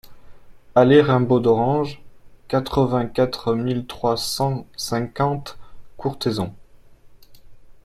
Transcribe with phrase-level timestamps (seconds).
[0.73, 2.01] Allée Raimbaud d'Orange,
[2.47, 5.59] quatre-vingt-quatre mille trois cent cinquante
[5.95, 6.55] Courthézon